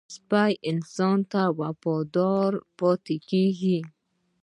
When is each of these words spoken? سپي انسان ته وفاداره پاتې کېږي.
سپي 0.15 0.51
انسان 0.71 1.17
ته 1.31 1.41
وفاداره 1.59 2.59
پاتې 2.79 3.15
کېږي. 3.29 3.79